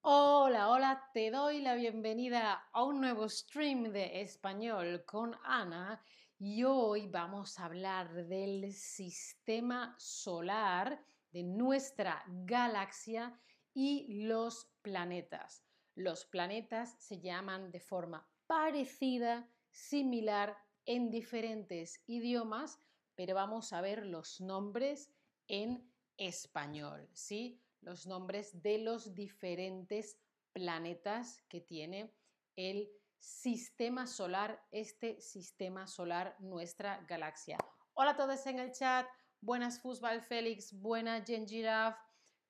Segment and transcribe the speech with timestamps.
[0.00, 6.00] Hola, hola, te doy la bienvenida a un nuevo stream de español con Ana
[6.38, 13.40] y hoy vamos a hablar del sistema solar de nuestra galaxia
[13.74, 15.64] y los planetas.
[15.96, 22.78] Los planetas se llaman de forma parecida, similar en diferentes idiomas,
[23.16, 25.10] pero vamos a ver los nombres
[25.48, 27.60] en español, ¿sí?
[27.80, 30.18] Los nombres de los diferentes
[30.52, 32.14] planetas que tiene
[32.56, 37.58] el sistema solar, este sistema solar, nuestra galaxia.
[37.94, 39.06] Hola a todos en el chat.
[39.40, 41.96] Buenas Fútbol Félix, buena Gengiraf,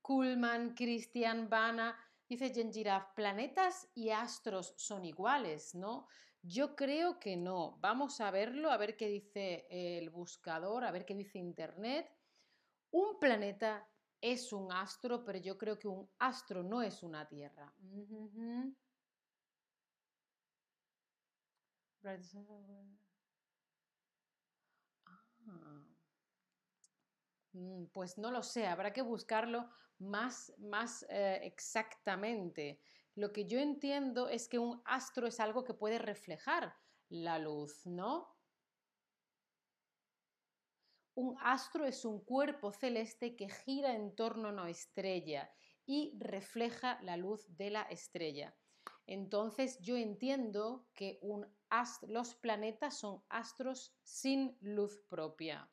[0.00, 1.98] Kuhlman, Cristian, Bana.
[2.28, 6.06] Dice Gengiraf, planetas y astros son iguales, ¿no?
[6.42, 7.78] Yo creo que no.
[7.80, 12.11] Vamos a verlo, a ver qué dice el buscador, a ver qué dice Internet.
[12.91, 13.86] Un planeta
[14.20, 17.74] es un astro, pero yo creo que un astro no es una Tierra.
[25.48, 25.89] Ah.
[27.52, 32.80] Mm, pues no lo sé, habrá que buscarlo más, más eh, exactamente.
[33.14, 36.74] Lo que yo entiendo es que un astro es algo que puede reflejar
[37.08, 38.38] la luz, ¿no?
[41.19, 45.52] Un astro es un cuerpo celeste que gira en torno a una estrella
[45.84, 48.56] y refleja la luz de la estrella.
[49.05, 51.19] Entonces yo entiendo que
[52.02, 55.69] los planetas son astros sin luz propia.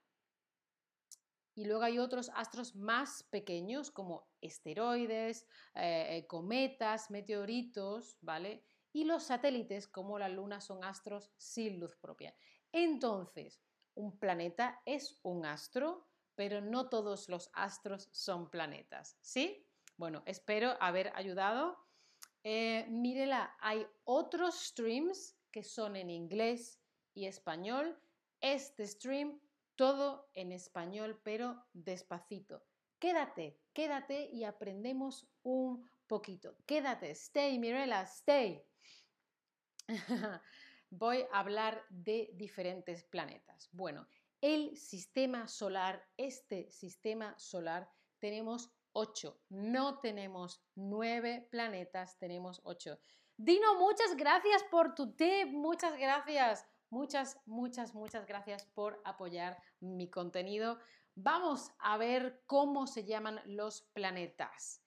[1.53, 8.65] Y luego hay otros astros más pequeños como esteroides, eh, cometas, meteoritos, ¿vale?
[8.91, 12.35] Y los satélites como la Luna son astros sin luz propia.
[12.71, 13.61] Entonces,
[13.95, 19.65] un planeta es un astro, pero no todos los astros son planetas, ¿sí?
[19.97, 21.77] Bueno, espero haber ayudado.
[22.43, 26.81] Eh, mírela, hay otros streams que son en inglés
[27.13, 27.97] y español.
[28.41, 29.39] Este stream,
[29.75, 32.63] todo en español, pero despacito.
[32.99, 36.55] Quédate, quédate y aprendemos un poquito.
[36.65, 38.61] Quédate, stay, Mirela, stay.
[40.89, 43.69] voy a hablar de diferentes planetas.
[43.71, 44.07] Bueno,
[44.41, 49.41] el sistema solar, este sistema solar, tenemos ocho.
[49.49, 52.99] No tenemos nueve planetas, tenemos ocho.
[53.37, 56.65] Dino, muchas gracias por tu tip, muchas gracias.
[56.89, 60.79] Muchas, muchas, muchas gracias por apoyar mi contenido.
[61.15, 64.84] Vamos a ver cómo se llaman los planetas.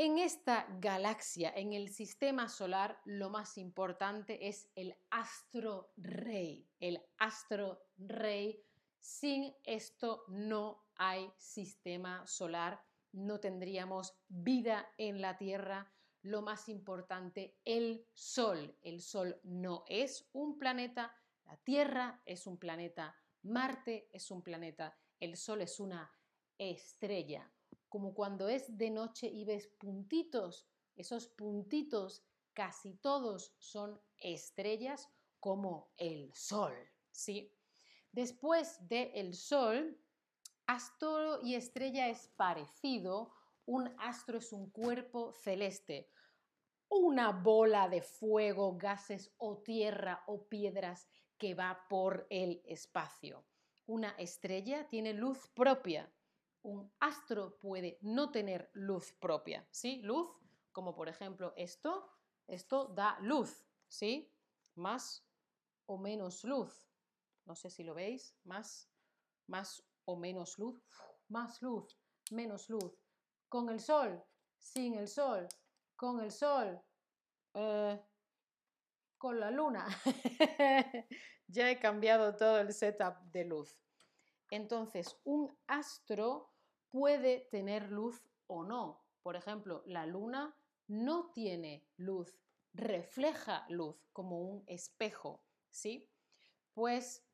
[0.00, 6.64] En esta galaxia, en el sistema solar, lo más importante es el astro rey.
[6.78, 8.62] El astro rey.
[9.00, 15.90] Sin esto no hay sistema solar, no tendríamos vida en la Tierra.
[16.22, 18.76] Lo más importante, el Sol.
[18.82, 21.12] El Sol no es un planeta,
[21.44, 26.08] la Tierra es un planeta, Marte es un planeta, el Sol es una
[26.56, 27.50] estrella
[27.88, 30.66] como cuando es de noche y ves puntitos,
[30.96, 35.08] esos puntitos casi todos son estrellas
[35.40, 36.74] como el Sol,
[37.10, 37.54] ¿sí?
[38.12, 39.96] Después del el Sol,
[40.66, 43.32] astro y estrella es parecido,
[43.64, 46.10] un astro es un cuerpo celeste,
[46.88, 53.44] una bola de fuego, gases o tierra o piedras que va por el espacio.
[53.86, 56.12] Una estrella tiene luz propia,
[56.62, 60.00] un astro puede no tener luz propia, ¿sí?
[60.02, 60.28] Luz,
[60.72, 62.10] como por ejemplo esto,
[62.46, 64.32] esto da luz, ¿sí?
[64.74, 65.26] Más
[65.86, 66.88] o menos luz.
[67.44, 68.90] No sé si lo veis, más,
[69.46, 70.82] más o menos luz,
[71.28, 71.98] más luz,
[72.30, 73.02] menos luz.
[73.48, 74.22] Con el sol,
[74.58, 75.48] sin el sol,
[75.96, 76.80] con el sol,
[77.54, 78.00] eh,
[79.16, 79.86] con la luna.
[81.46, 83.78] ya he cambiado todo el setup de luz.
[84.50, 86.52] Entonces, un astro
[86.88, 89.04] puede tener luz o no.
[89.22, 90.56] Por ejemplo, la luna
[90.86, 92.38] no tiene luz,
[92.72, 96.10] refleja luz como un espejo, ¿sí?
[96.72, 97.24] Pues,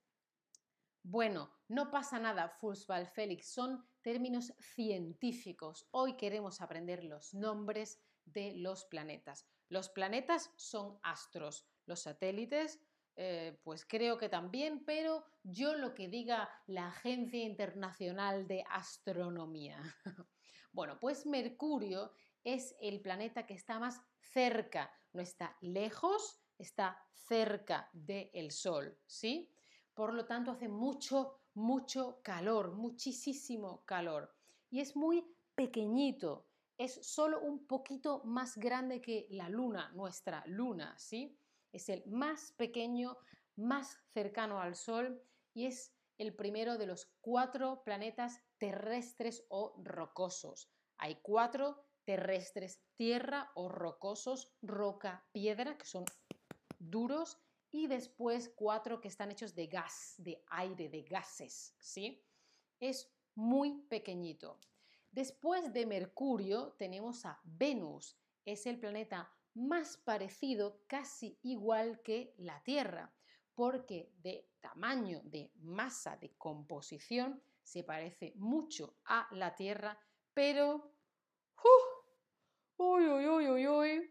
[1.03, 5.87] bueno, no pasa nada, Fußball Félix, son términos científicos.
[5.93, 9.47] Hoy queremos aprender los nombres de los planetas.
[9.69, 12.81] Los planetas son astros, los satélites
[13.17, 19.81] eh, pues creo que también, pero yo lo que diga la Agencia Internacional de Astronomía.
[20.73, 22.13] bueno, pues Mercurio
[22.43, 29.49] es el planeta que está más cerca, no está lejos, está cerca del Sol, ¿sí?
[29.95, 34.35] Por lo tanto, hace mucho, mucho calor, muchísimo calor.
[34.71, 35.25] Y es muy
[35.55, 36.49] pequeñito.
[36.77, 41.39] es solo un poquito más grande que la Luna, nuestra Luna, ¿sí?
[41.75, 43.19] Es el más pequeño,
[43.57, 45.21] más cercano al Sol
[45.53, 50.71] y es el primero de los cuatro planetas terrestres o rocosos.
[50.99, 56.05] Hay cuatro terrestres, tierra o rocosos, roca, piedra, que son
[56.79, 57.41] duros,
[57.73, 62.25] y después cuatro que están hechos de gas, de aire, de gases, ¿sí?
[62.79, 64.61] Es muy pequeñito.
[65.11, 72.63] Después de Mercurio tenemos a Venus, es el planeta más parecido, casi igual que la
[72.63, 73.13] Tierra,
[73.55, 79.99] porque de tamaño, de masa, de composición, se parece mucho a la Tierra,
[80.33, 80.95] pero...
[82.77, 84.11] ¡Uy, uy, uy, uy, uy!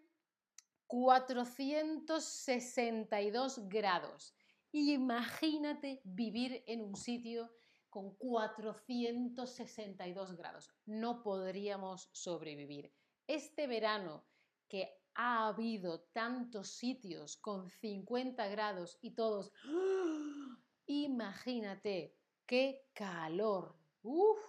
[0.88, 4.34] 462 grados.
[4.72, 7.52] Imagínate vivir en un sitio
[7.90, 10.72] con 462 grados.
[10.86, 12.94] No podríamos sobrevivir.
[13.28, 14.26] Este verano
[14.68, 20.58] que ha habido tantos sitios con 50 grados y todos, ¡ah!
[20.86, 22.16] imagínate
[22.46, 23.76] qué calor.
[24.02, 24.40] Uf,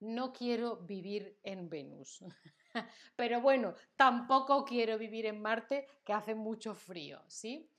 [0.00, 2.20] no quiero vivir en Venus.
[3.16, 7.70] Pero bueno, tampoco quiero vivir en Marte, que hace mucho frío, ¿sí?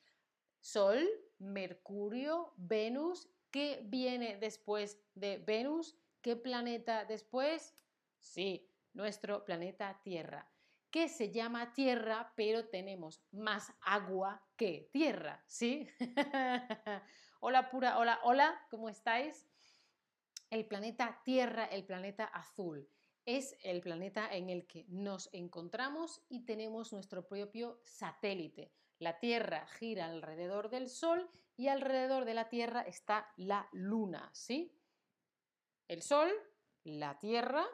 [0.60, 1.08] Sol,
[1.40, 5.98] Mercurio, Venus, ¿qué viene después de Venus?
[6.22, 7.74] ¿Qué planeta después?
[8.20, 10.52] Sí, nuestro planeta Tierra,
[10.92, 15.88] que se llama Tierra, pero tenemos más agua que tierra, ¿sí?
[17.40, 19.48] hola pura, hola, hola, ¿cómo estáis?
[20.50, 22.90] El planeta Tierra, el planeta azul
[23.26, 28.74] es el planeta en el que nos encontramos y tenemos nuestro propio satélite.
[28.98, 34.76] La Tierra gira alrededor del Sol y alrededor de la Tierra está la Luna, ¿sí?
[35.88, 36.32] El Sol,
[36.84, 37.66] la Tierra,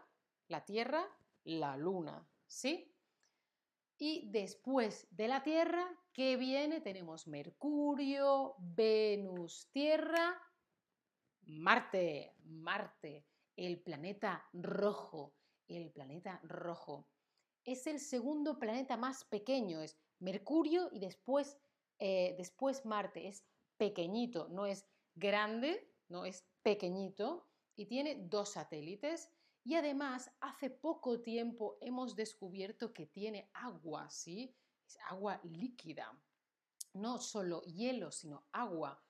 [0.49, 1.07] la Tierra,
[1.45, 2.93] la Luna, ¿sí?
[3.97, 6.81] Y después de la Tierra, ¿qué viene?
[6.81, 10.41] Tenemos Mercurio, Venus, Tierra,
[11.43, 13.25] Marte, Marte,
[13.55, 15.33] el planeta rojo
[15.67, 17.07] el planeta rojo.
[17.63, 21.57] Es el segundo planeta más pequeño, es Mercurio y después,
[21.99, 23.27] eh, después Marte.
[23.27, 23.43] Es
[23.77, 29.31] pequeñito, no es grande, no es pequeñito y tiene dos satélites.
[29.65, 34.55] Y además, hace poco tiempo hemos descubierto que tiene agua, ¿sí?
[34.87, 36.15] Es agua líquida.
[36.93, 39.03] No solo hielo, sino agua.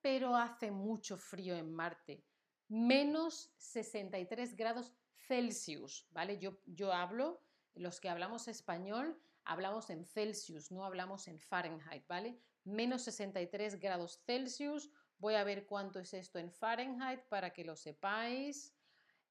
[0.00, 2.24] Pero hace mucho frío en Marte.
[2.68, 4.94] Menos 63 grados
[5.26, 6.38] Celsius, ¿vale?
[6.38, 7.42] Yo, yo hablo,
[7.74, 12.40] los que hablamos español, hablamos en Celsius, no hablamos en Fahrenheit, ¿vale?
[12.64, 14.90] Menos 63 grados Celsius.
[15.18, 18.77] Voy a ver cuánto es esto en Fahrenheit para que lo sepáis.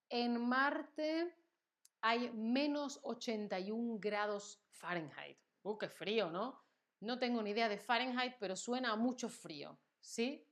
[0.09, 1.35] En Marte
[2.01, 5.37] hay menos 81 grados Fahrenheit.
[5.63, 6.61] ¡Uh, qué frío, ¿no?
[6.99, 10.47] No tengo ni idea de Fahrenheit, pero suena a mucho frío, ¿sí?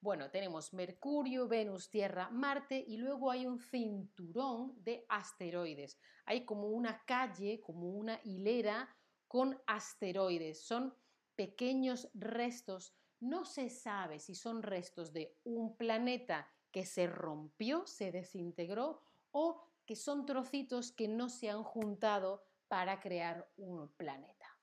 [0.00, 5.98] Bueno, tenemos Mercurio, Venus, Tierra, Marte y luego hay un cinturón de asteroides.
[6.26, 8.94] Hay como una calle, como una hilera
[9.28, 10.62] con asteroides.
[10.62, 10.94] Son
[11.36, 12.94] pequeños restos.
[13.24, 19.00] No se sabe si son restos de un planeta que se rompió, se desintegró
[19.30, 24.58] o que son trocitos que no se han juntado para crear un planeta.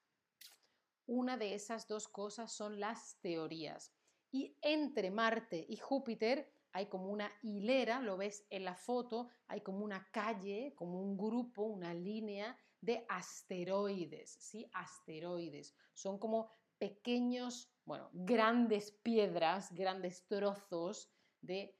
[1.07, 3.95] Una de esas dos cosas son las teorías.
[4.31, 9.61] Y entre Marte y Júpiter hay como una hilera, lo ves en la foto, hay
[9.61, 14.69] como una calle, como un grupo, una línea de asteroides, ¿sí?
[14.71, 15.73] Asteroides.
[15.95, 16.51] Son como
[16.81, 21.77] pequeños, bueno, grandes piedras, grandes trozos de,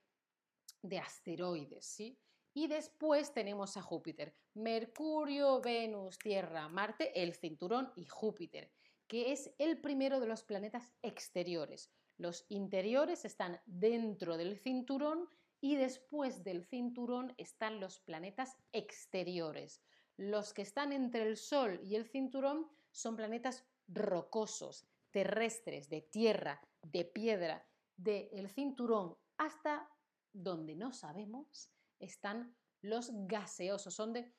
[0.82, 2.20] de asteroides, ¿sí?
[2.54, 8.74] Y después tenemos a Júpiter, Mercurio, Venus, Tierra, Marte, el cinturón y Júpiter,
[9.08, 11.94] que es el primero de los planetas exteriores.
[12.18, 15.30] Los interiores están dentro del cinturón
[15.62, 19.82] y después del cinturón están los planetas exteriores.
[20.18, 26.62] Los que están entre el Sol y el cinturón son planetas rocosos, terrestres, de tierra,
[26.82, 27.68] de piedra.
[27.96, 29.88] Del cinturón hasta
[30.34, 34.34] donde no sabemos están los gaseosos, son de,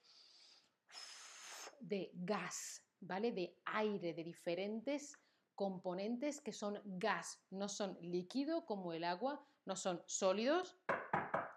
[1.81, 3.31] de gas, ¿vale?
[3.31, 5.17] De aire, de diferentes
[5.55, 10.77] componentes que son gas, no son líquido como el agua, no son sólidos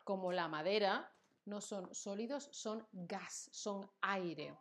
[0.04, 1.12] como la madera,
[1.46, 4.56] no son sólidos, son gas, son aire.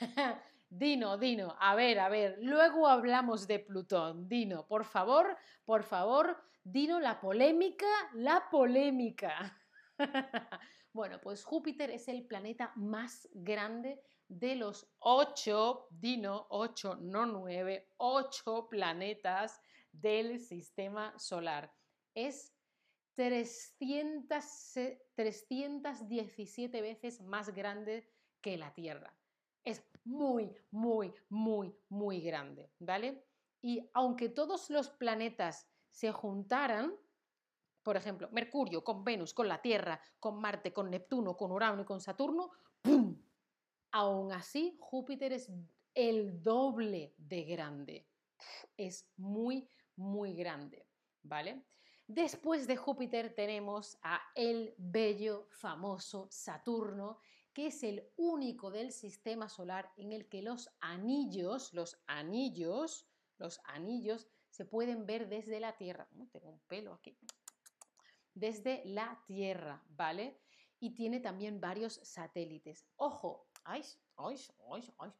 [0.74, 4.26] Dino, Dino, a ver, a ver, luego hablamos de Plutón.
[4.26, 5.36] Dino, por favor,
[5.66, 9.60] por favor, Dino, la polémica, la polémica.
[10.94, 17.90] bueno, pues Júpiter es el planeta más grande de los ocho, Dino, ocho, no nueve,
[17.98, 19.60] ocho planetas
[19.92, 21.70] del sistema solar.
[22.14, 22.56] Es
[23.16, 24.42] 300,
[25.16, 28.08] 317 veces más grande
[28.40, 29.14] que la Tierra.
[29.64, 33.24] Es muy, muy, muy, muy grande, ¿vale?
[33.60, 36.94] Y aunque todos los planetas se juntaran,
[37.82, 41.84] por ejemplo, Mercurio con Venus, con la Tierra, con Marte, con Neptuno, con Urano y
[41.84, 42.50] con Saturno,
[42.80, 43.20] ¡pum!
[43.92, 45.50] Aún así, Júpiter es
[45.94, 48.08] el doble de grande.
[48.76, 50.86] Es muy, muy grande,
[51.22, 51.66] ¿vale?
[52.06, 57.20] Después de Júpiter tenemos a el bello, famoso Saturno,
[57.52, 63.06] que es el único del sistema solar en el que los anillos, los anillos,
[63.38, 66.08] los anillos se pueden ver desde la Tierra.
[66.30, 67.16] tengo un pelo aquí.
[68.34, 70.40] Desde la Tierra, ¿vale?
[70.80, 72.86] Y tiene también varios satélites.
[72.96, 73.82] Ojo, ay,
[74.16, 74.36] ay,
[74.70, 75.12] ay, ay.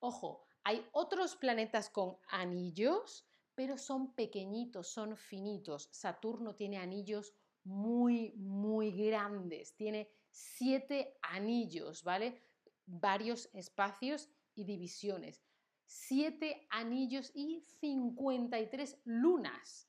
[0.00, 5.88] Ojo, hay otros planetas con anillos, pero son pequeñitos, son finitos.
[5.92, 9.74] Saturno tiene anillos muy, muy grandes.
[9.76, 12.42] Tiene siete anillos, ¿vale?
[12.86, 15.44] Varios espacios y divisiones.
[15.86, 19.88] Siete anillos y 53 lunas.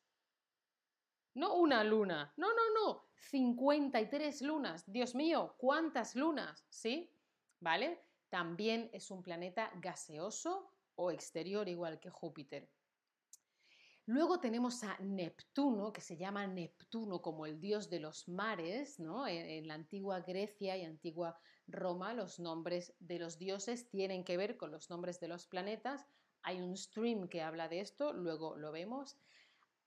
[1.34, 4.84] No una luna, no, no, no, 53 lunas.
[4.86, 6.66] Dios mío, ¿cuántas lunas?
[6.70, 7.12] ¿Sí?
[7.60, 8.00] ¿Vale?
[8.30, 12.70] También es un planeta gaseoso o exterior igual que Júpiter.
[14.08, 19.28] Luego tenemos a Neptuno, que se llama Neptuno como el dios de los mares, ¿no?
[19.28, 24.58] En, la antigua Grecia y antigua Roma los nombres de los dioses tienen que ver
[24.58, 26.06] con los nombres de los planetas.
[26.44, 29.18] Hay un stream que habla de esto, luego lo vemos.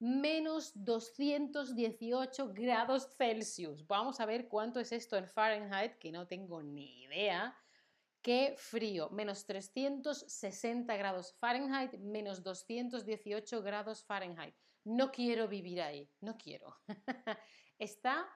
[0.00, 3.86] Menos 218 grados Celsius.
[3.86, 7.56] Vamos a ver cuánto es esto en Fahrenheit, que no tengo ni idea.
[8.28, 14.54] Qué frío, menos 360 grados Fahrenheit, menos 218 grados Fahrenheit.
[14.84, 16.76] No quiero vivir ahí, no quiero.
[17.78, 18.28] Está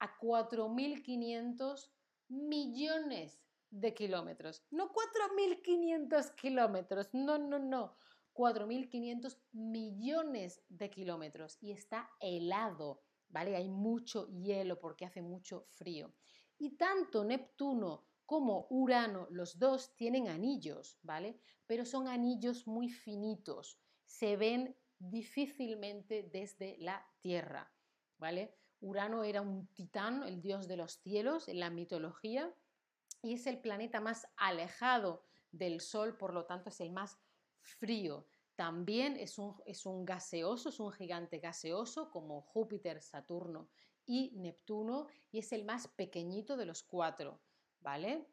[0.00, 1.88] a 4.500
[2.26, 3.40] millones
[3.70, 4.66] de kilómetros.
[4.72, 7.96] No 4.500 kilómetros, no, no, no.
[8.34, 13.54] 4.500 millones de kilómetros y está helado, ¿vale?
[13.54, 16.12] Hay mucho hielo porque hace mucho frío.
[16.58, 21.40] Y tanto Neptuno como Urano, los dos tienen anillos, ¿vale?
[21.66, 27.72] Pero son anillos muy finitos, se ven difícilmente desde la Tierra,
[28.18, 28.54] ¿vale?
[28.80, 32.54] Urano era un titán, el dios de los cielos en la mitología,
[33.22, 37.18] y es el planeta más alejado del Sol, por lo tanto es el más
[37.62, 38.26] frío.
[38.56, 43.70] También es un, es un gaseoso, es un gigante gaseoso como Júpiter, Saturno
[44.04, 47.40] y Neptuno, y es el más pequeñito de los cuatro.
[47.80, 48.28] ¿Vale?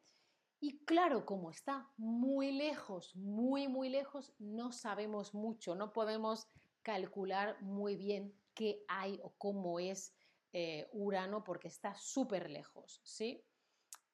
[0.59, 6.47] Y claro, como está muy lejos, muy, muy lejos, no sabemos mucho, no podemos
[6.81, 10.15] calcular muy bien qué hay o cómo es
[10.53, 13.43] eh, Urano porque está súper lejos, ¿sí?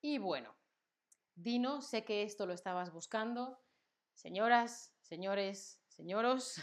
[0.02, 0.56] Y bueno,
[1.36, 3.60] Dino, sé que esto lo estabas buscando.
[4.14, 6.56] Señoras, señores, señoros,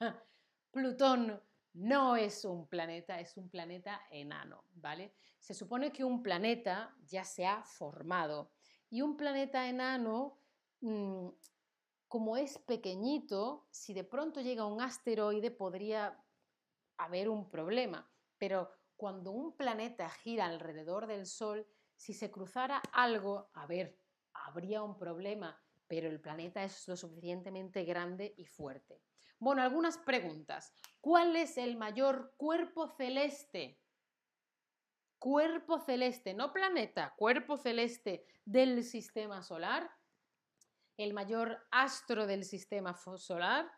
[0.72, 5.14] Plutón no es un planeta, es un planeta enano, ¿vale?
[5.38, 8.52] Se supone que un planeta ya se ha formado
[8.88, 10.40] y un planeta enano,
[10.80, 11.28] mm,
[12.08, 16.24] como es pequeñito, si de pronto llega un asteroide podría
[16.96, 23.50] haber un problema, pero cuando un planeta gira alrededor del Sol, si se cruzara algo,
[23.54, 23.96] a ver,
[24.32, 29.02] habría un problema, pero el planeta es lo suficientemente grande y fuerte.
[29.40, 30.74] Bueno, algunas preguntas.
[31.00, 33.80] ¿Cuál es el mayor cuerpo celeste?
[35.18, 39.90] Cuerpo celeste, no planeta, cuerpo celeste del sistema solar.
[40.98, 43.70] El mayor astro del sistema solar.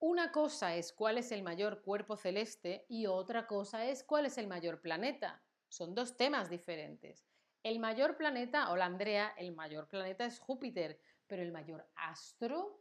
[0.00, 4.36] Una cosa es cuál es el mayor cuerpo celeste y otra cosa es cuál es
[4.36, 5.44] el mayor planeta.
[5.68, 7.24] Son dos temas diferentes.
[7.62, 12.79] El mayor planeta, hola Andrea, el mayor planeta es Júpiter, pero el mayor astro,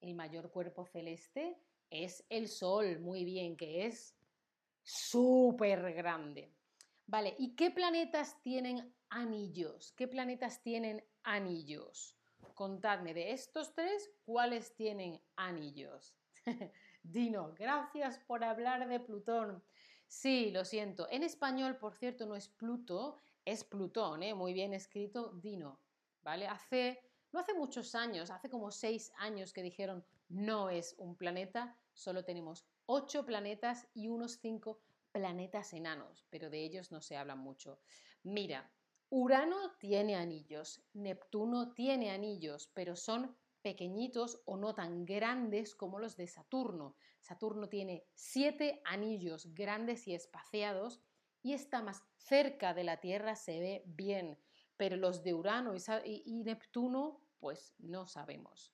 [0.00, 1.56] el mayor cuerpo celeste,
[1.90, 4.16] es el Sol, muy bien, que es
[4.82, 6.52] súper grande.
[7.06, 9.92] Vale, ¿y qué planetas tienen anillos?
[9.92, 12.14] ¿Qué planetas tienen anillos?
[12.54, 16.14] Contadme de estos tres, ¿cuáles tienen anillos?
[17.02, 19.62] Dino, gracias por hablar de Plutón.
[20.06, 21.08] Sí, lo siento.
[21.10, 24.34] En español, por cierto, no es Pluto, es Plutón, ¿eh?
[24.34, 25.80] muy bien escrito, Dino.
[26.22, 26.46] ¿Vale?
[26.46, 27.00] Hace
[27.32, 32.24] no hace muchos años, hace como seis años que dijeron no es un planeta, solo
[32.24, 34.80] tenemos ocho planetas y unos cinco
[35.12, 37.80] planetas enanos, pero de ellos no se habla mucho.
[38.22, 38.70] Mira,
[39.10, 46.16] Urano tiene anillos, Neptuno tiene anillos, pero son pequeñitos o no tan grandes como los
[46.16, 46.94] de Saturno.
[47.20, 51.00] Saturno tiene siete anillos grandes y espaciados
[51.42, 54.38] y está más cerca de la Tierra, se ve bien,
[54.78, 58.72] pero los de Urano y, Neptuno, pues no sabemos.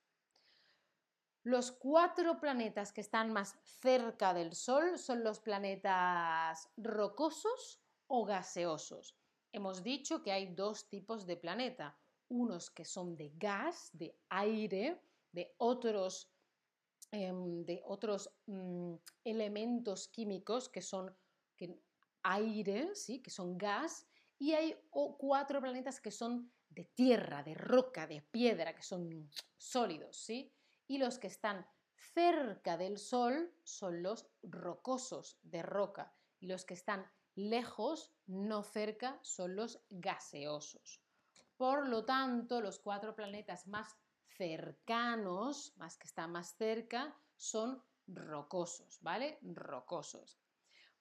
[1.43, 9.17] Los cuatro planetas que están más cerca del Sol son los planetas rocosos o gaseosos.
[9.53, 15.01] Hemos dicho que hay dos tipos de planeta, unos que son de gas, de aire,
[15.33, 16.31] de otros,
[17.13, 18.95] em, de otros mm,
[19.25, 21.15] elementos químicos que son
[22.23, 23.21] aire, ¿sí?
[23.21, 24.07] que son gas,
[24.45, 30.19] y hay cuatro planetas que son de tierra, de roca, de piedra, que son sólidos,
[30.19, 30.55] ¿sí?
[30.87, 31.67] Y los que están
[32.13, 39.19] cerca del Sol son los rocosos, de roca, y los que están lejos, no cerca,
[39.23, 41.01] son los gaseosos.
[41.57, 43.97] Por lo tanto, los cuatro planetas más
[44.37, 49.39] cercanos, más que están más cerca, son rocosos, ¿vale?
[49.41, 50.44] Rocosos.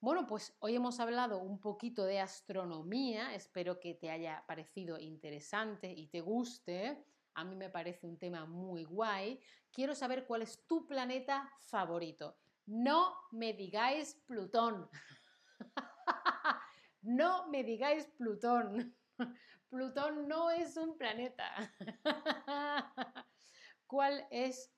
[0.04, 5.94] Bueno, pues hoy hemos hablado un poquito de astronomía, espero que te haya parecido interesante
[5.94, 7.06] y te guste.
[7.36, 9.40] A mí me parece un tema muy guay.
[9.72, 12.38] Quiero saber cuál es tu planeta favorito.
[12.66, 14.90] No me digáis Plutón.
[17.04, 18.98] no me digáis Plutón.
[19.70, 21.74] Plutón no es un planeta.
[23.88, 24.70] ¿Cuál es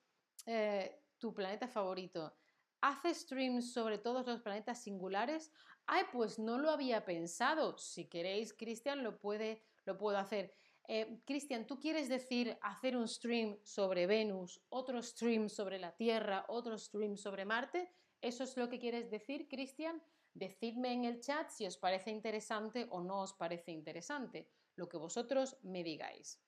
[0.45, 2.37] eh, tu planeta favorito?
[2.87, 5.51] ¿Hace streams sobre todos los planetas singulares?
[5.87, 7.79] Ay, pues no lo había pensado.
[7.79, 9.63] Si queréis, Cristian, lo, puede,
[9.97, 10.53] puedo hacer.
[10.87, 16.45] Eh, Cristian, ¿tú quieres decir hacer un stream sobre Venus, otro stream sobre la Tierra,
[16.47, 17.91] otro stream sobre Marte?
[18.21, 19.99] ¿Eso es lo que quieres decir, Cristian?
[20.35, 24.97] Decidme en el chat si os parece interesante o no os parece interesante, lo que
[24.97, 26.39] vosotros me digáis.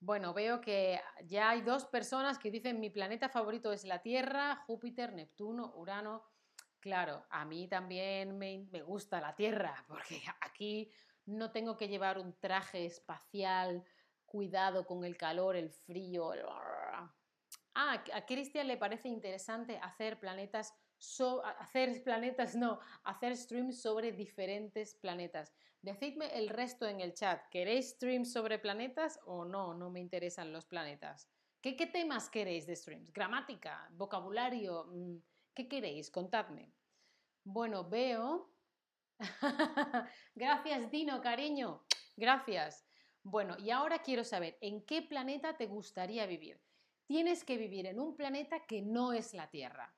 [0.00, 4.56] Bueno, veo que ya hay dos personas que dicen mi planeta favorito es la Tierra,
[4.66, 6.24] Júpiter, Neptuno, Urano.
[6.80, 10.90] Claro, a mí también me, gusta la Tierra, porque aquí
[11.26, 13.84] no tengo que llevar un traje espacial,
[14.24, 16.32] cuidado con el calor, el frío.
[17.74, 20.74] Ah, a Cristian le parece interesante hacer planetas
[21.58, 25.54] hacer planetas, no, hacer streams sobre diferentes planetas.
[25.82, 27.46] Decidme el resto en el chat.
[27.50, 29.72] ¿Queréis streams sobre planetas o no?
[29.72, 31.30] No me interesan los planetas.
[31.62, 33.12] ¿Qué, qué temas queréis de streams?
[33.12, 33.88] ¿Gramática?
[33.92, 34.84] ¿Vocabulario?
[34.86, 35.16] Mm,
[35.54, 36.10] ¿Qué queréis?
[36.10, 36.72] Contadme.
[37.44, 38.50] Bueno, veo.
[40.34, 41.82] Gracias, Dino, cariño.
[42.16, 42.86] Gracias.
[43.22, 46.60] Bueno, y ahora quiero saber, ¿en qué planeta te gustaría vivir?
[47.06, 49.94] Tienes que vivir en un planeta que no es la Tierra.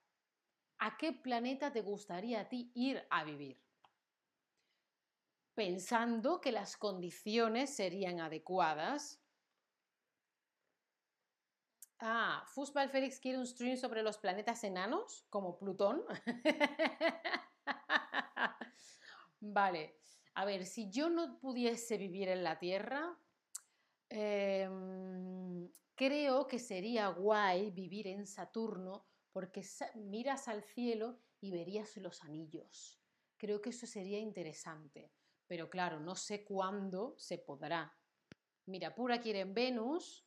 [0.78, 3.60] ¿A qué planeta te gustaría a ti ir a vivir?
[5.54, 9.20] Pensando que las condiciones serían adecuadas.
[11.98, 16.02] Ah, Fusbal Félix quiere un stream sobre los planetas enanos, como Plutón.
[19.40, 19.96] vale,
[20.34, 23.16] a ver, si yo no pudiese vivir en la Tierra,
[24.08, 29.62] em, creo que sería guay vivir en Saturno porque
[29.94, 32.98] miras al cielo y verías los anillos.
[33.36, 35.12] Creo que eso sería interesante,
[35.52, 37.94] pero claro, no sé cuándo se podrá.
[38.64, 40.26] Mira, Pura quiere en Venus,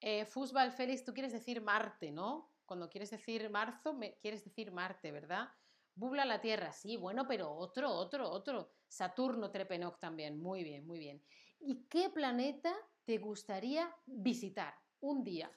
[0.00, 2.50] eh, Fusbal Félix, tú quieres decir Marte, ¿no?
[2.66, 5.48] Cuando quieres decir marzo, me, quieres decir Marte, ¿verdad?
[5.94, 8.72] Bubla la Tierra, sí, bueno, pero otro, otro, otro.
[8.88, 11.22] Saturno Trepenoc también, muy bien, muy bien.
[11.60, 15.48] ¿Y qué planeta te gustaría visitar un día?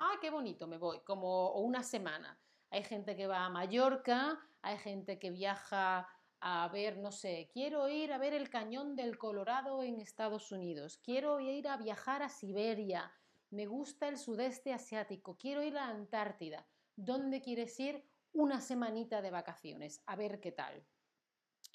[0.00, 2.38] ah, qué bonito, me voy, como una semana.
[2.68, 6.06] Hay gente que va a Mallorca, hay gente que viaja
[6.46, 10.98] a ver, no sé, quiero ir a ver el cañón del Colorado en Estados Unidos,
[10.98, 13.10] quiero ir a viajar a Siberia,
[13.48, 16.68] me gusta el sudeste asiático, quiero ir a Antártida.
[16.96, 18.04] ¿Dónde quieres ir?
[18.32, 20.86] Una semanita de vacaciones, a ver qué tal.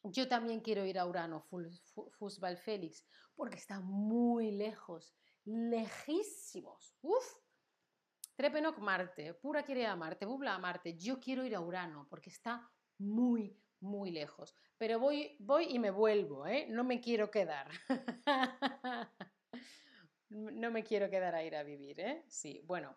[0.03, 1.41] Yo también quiero ir a Urano,
[2.11, 6.95] Fusbal Félix, porque está muy lejos, lejísimos.
[7.01, 7.25] Uf,
[8.35, 12.05] Trepenoc Marte, Pura quiere ir a Marte, Bubla a Marte, yo quiero ir a Urano
[12.07, 14.55] porque está muy, muy lejos.
[14.77, 16.67] Pero voy, voy y me vuelvo, ¿eh?
[16.69, 17.69] No me quiero quedar.
[20.29, 22.23] no me quiero quedar a ir a vivir, ¿eh?
[22.27, 22.95] Sí, bueno.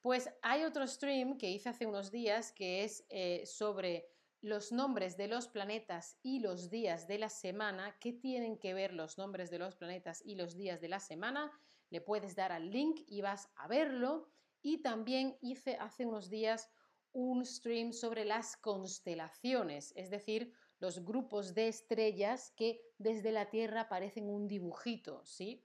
[0.00, 4.06] Pues hay otro stream que hice hace unos días que es eh, sobre
[4.42, 7.96] los nombres de los planetas y los días de la semana.
[7.98, 11.50] ¿Qué tienen que ver los nombres de los planetas y los días de la semana?
[11.88, 14.28] Le puedes dar al link y vas a verlo.
[14.60, 16.68] Y también hice hace unos días
[17.14, 23.88] un stream sobre las constelaciones, es decir, los grupos de estrellas que desde la Tierra
[23.88, 25.64] parecen un dibujito, ¿sí?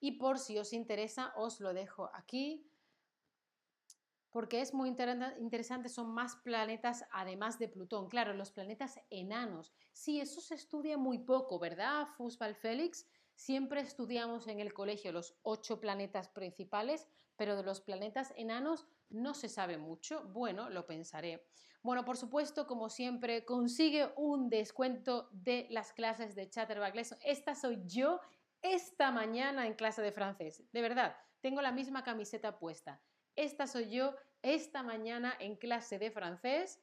[0.00, 2.68] Y por si os interesa, os lo dejo aquí,
[4.32, 8.08] porque es muy interesante, son más planetas además de Plutón.
[8.08, 9.74] Claro, los planetas enanos.
[9.92, 13.06] Sí, eso se estudia muy poco, ¿verdad, Fusbal Félix?
[13.34, 19.34] Siempre estudiamos en el colegio los ocho planetas principales, pero de los planetas enanos no
[19.34, 20.24] se sabe mucho.
[20.28, 21.46] Bueno, lo pensaré.
[21.82, 26.94] Bueno, por supuesto, como siempre, consigue un descuento de las clases de Chatterback.
[27.22, 28.20] Esta soy yo
[28.62, 30.62] esta mañana en clase de francés.
[30.72, 33.02] De verdad, tengo la misma camiseta puesta.
[33.34, 36.80] Esta soy yo esta mañana en clase de francés.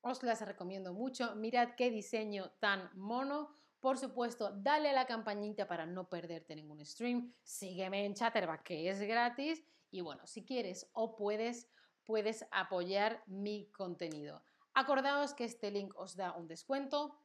[0.00, 1.36] Os las recomiendo mucho.
[1.36, 3.50] Mirad qué diseño tan mono.
[3.80, 7.32] Por supuesto, dale a la campanita para no perderte ningún stream.
[7.44, 9.62] Sígueme en Chatterback, que es gratis.
[9.90, 11.68] Y bueno, si quieres o puedes,
[12.04, 14.42] puedes apoyar mi contenido.
[14.74, 17.18] Acordaos que este link os da un descuento.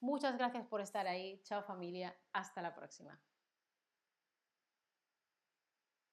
[0.00, 1.40] Muchas gracias por estar ahí.
[1.44, 2.16] Chao familia.
[2.32, 3.20] Hasta la próxima.